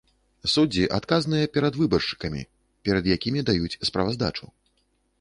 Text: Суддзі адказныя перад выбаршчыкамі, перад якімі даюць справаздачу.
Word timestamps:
Суддзі 0.53 0.85
адказныя 0.99 1.51
перад 1.59 1.77
выбаршчыкамі, 1.83 2.41
перад 2.89 3.13
якімі 3.19 3.47
даюць 3.51 3.79
справаздачу. 3.93 4.45